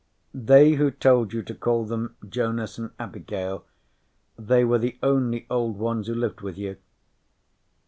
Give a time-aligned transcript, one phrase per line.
[0.33, 3.65] "They who told you to call them Jonas and Abigail,
[4.35, 6.77] they were the only old ones who lived with you?"